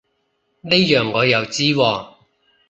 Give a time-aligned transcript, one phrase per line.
[0.61, 2.15] 呢樣我又知喎